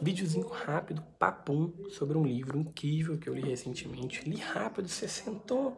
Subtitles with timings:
[0.00, 4.28] videozinho rápido, papum, sobre um livro incrível que eu li recentemente.
[4.28, 5.76] Li rápido, você sentou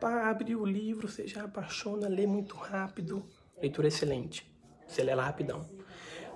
[0.00, 3.24] para abrir o livro, você já apaixona, lê muito rápido.
[3.60, 4.50] Leitura excelente.
[4.86, 5.66] Você lê lá rapidão.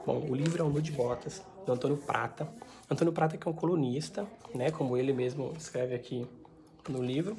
[0.07, 2.49] Bom, o livro é o Nude Botas, do Antônio Prata.
[2.91, 6.27] Antônio Prata que é um colunista, né, como ele mesmo escreve aqui
[6.89, 7.37] no livro.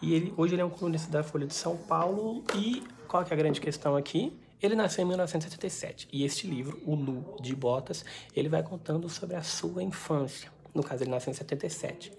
[0.00, 2.42] E ele, hoje ele é um colunista da Folha de São Paulo.
[2.54, 4.32] E qual é a grande questão aqui?
[4.62, 8.04] Ele nasceu em 1977 e este livro, O Nu de Botas,
[8.34, 10.52] ele vai contando sobre a sua infância.
[10.72, 12.12] No caso, ele nasceu em 77.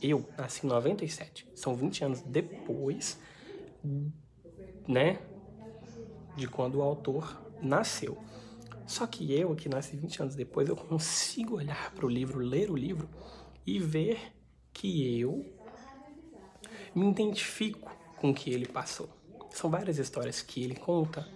[0.00, 1.46] Eu nasci em 97.
[1.54, 3.18] São 20 anos depois,
[4.88, 5.20] né,
[6.34, 8.16] de quando o autor nasceu.
[8.86, 12.70] Só que eu, que nasci 20 anos depois, eu consigo olhar para o livro, ler
[12.70, 13.06] o livro
[13.66, 14.32] e ver
[14.72, 15.44] que eu
[16.94, 19.10] me identifico com o que ele passou.
[19.50, 21.28] São várias histórias que ele conta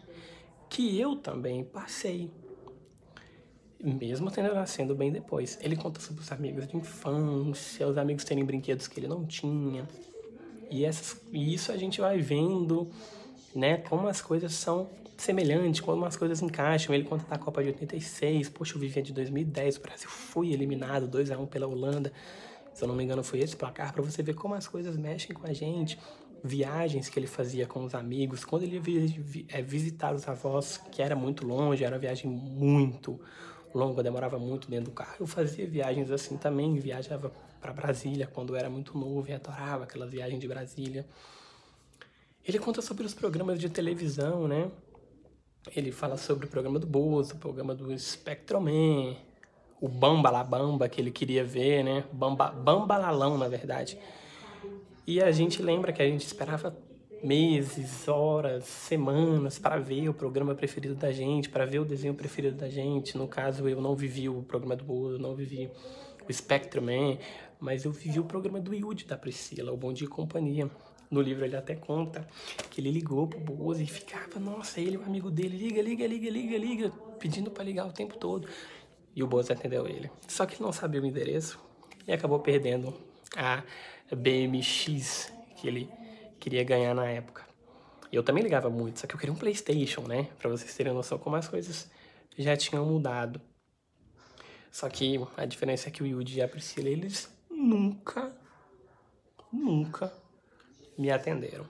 [0.68, 2.30] que eu também passei.
[3.82, 5.58] Mesmo tendo nascendo bem depois.
[5.60, 9.86] Ele conta sobre os amigos de infância, os amigos terem brinquedos que ele não tinha.
[10.70, 12.90] E, essas, e isso a gente vai vendo,
[13.54, 16.94] né, como as coisas são semelhantes, como as coisas encaixam.
[16.94, 21.06] Ele conta da Copa de 86, poxa, eu vivia de 2010, o Brasil foi eliminado
[21.06, 22.12] 2 a 1 pela Holanda.
[22.74, 25.34] Se eu não me engano, foi esse placar, para você ver como as coisas mexem
[25.34, 25.98] com a gente
[26.42, 31.02] viagens que ele fazia com os amigos, quando ele ia é, visitar os avós, que
[31.02, 33.20] era muito longe, era uma viagem muito
[33.74, 35.16] longa, demorava muito dentro do carro.
[35.20, 40.10] Eu fazia viagens assim também, viajava para Brasília quando era muito novo e adorava aquelas
[40.10, 41.06] viagens de Brasília.
[42.44, 44.70] Ele conta sobre os programas de televisão, né?
[45.74, 49.16] Ele fala sobre o programa do Bozo, o programa do Spectroman,
[49.80, 52.04] o Bamba La Bamba que ele queria ver, né?
[52.12, 53.98] Bamba, Bamba Lalão, na verdade
[55.06, 56.76] e a gente lembra que a gente esperava
[57.22, 62.56] meses, horas, semanas para ver o programa preferido da gente, para ver o desenho preferido
[62.56, 63.16] da gente.
[63.16, 65.70] No caso, eu não vivi o programa do Bozo, não vivi
[66.28, 66.86] o Spectrum
[67.58, 70.70] mas eu vivi o programa do Yudi da Priscila, o Bom Dia e Companhia.
[71.10, 72.26] No livro ele até conta
[72.70, 76.30] que ele ligou pro Bozo e ficava, nossa, ele, o amigo dele, liga, liga, liga,
[76.30, 78.48] liga, liga, pedindo para ligar o tempo todo.
[79.14, 80.10] E o Bozo atendeu ele.
[80.26, 81.58] Só que ele não sabia o endereço
[82.06, 82.92] e acabou perdendo
[83.36, 83.62] a
[84.14, 85.90] BMX que ele
[86.40, 87.44] queria ganhar na época.
[88.10, 90.28] Eu também ligava muito, só que eu queria um Playstation, né?
[90.38, 91.90] Pra vocês terem noção como as coisas
[92.38, 93.40] já tinham mudado.
[94.70, 98.34] Só que a diferença é que o Yuji e a Priscila, eles nunca,
[99.52, 100.12] nunca
[100.98, 101.66] me atenderam.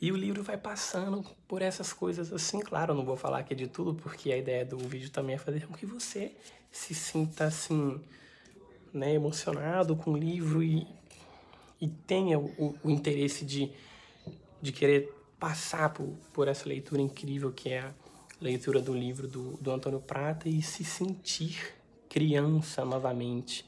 [0.00, 3.54] E o livro vai passando por essas coisas assim, claro, eu não vou falar aqui
[3.54, 6.36] de tudo, porque a ideia do vídeo também é fazer com que você
[6.70, 8.02] se sinta assim,
[8.94, 10.86] né, emocionado com o livro e,
[11.80, 13.72] e tenha o, o interesse de,
[14.62, 17.92] de querer passar por, por essa leitura incrível que é a
[18.40, 21.74] leitura do livro do, do Antônio Prata e se sentir
[22.08, 23.66] criança novamente,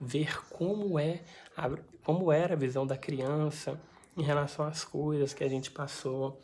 [0.00, 1.22] ver como é
[1.56, 1.70] a,
[2.02, 3.80] como era a visão da criança
[4.16, 6.40] em relação às coisas que a gente passou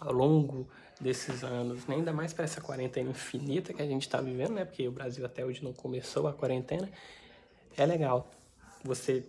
[0.00, 0.68] ao longo
[1.00, 1.94] desses anos, né?
[1.94, 4.64] ainda mais para essa quarentena infinita que a gente está vivendo, né?
[4.64, 6.90] Porque o Brasil até hoje não começou a quarentena
[7.76, 8.30] é legal
[8.84, 9.24] você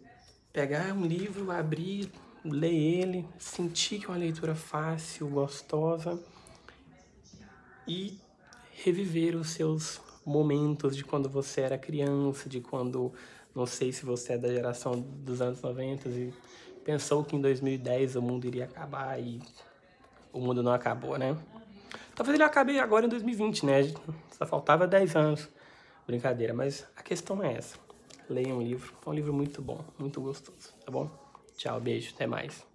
[0.52, 2.12] pegar um livro, abrir,
[2.44, 6.19] ler ele, sentir que é uma leitura fácil, gostosa
[7.88, 8.19] e
[8.84, 13.13] reviver os seus momentos de quando você era criança, de quando,
[13.56, 16.34] não sei se você é da geração dos anos 90 e
[16.84, 19.41] pensou que em 2010 o mundo iria acabar e
[20.34, 21.38] o mundo não acabou, né?
[22.16, 23.81] Talvez ele acabe agora em 2020, né?
[24.31, 25.50] Só faltava 10 anos.
[26.06, 27.78] Brincadeira, mas a questão é essa
[28.31, 28.93] leiam um livro.
[29.05, 31.09] É um livro muito bom, muito gostoso, tá bom?
[31.57, 32.70] Tchau, beijo, até mais.